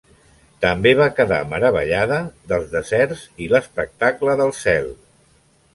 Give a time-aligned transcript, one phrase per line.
[0.63, 2.17] També va quedar meravellada
[2.53, 4.93] dels deserts i l'espectacle del cel.